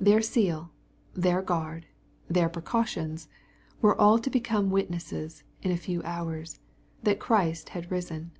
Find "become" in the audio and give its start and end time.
4.30-4.70